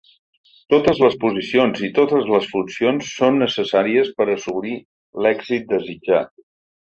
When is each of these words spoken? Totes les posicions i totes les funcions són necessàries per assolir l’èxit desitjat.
Totes 0.73 0.99
les 1.01 1.17
posicions 1.23 1.81
i 1.87 1.89
totes 1.97 2.25
les 2.35 2.47
funcions 2.53 3.11
són 3.19 3.37
necessàries 3.43 4.11
per 4.21 4.27
assolir 4.37 4.75
l’èxit 5.27 5.69
desitjat. 5.75 6.35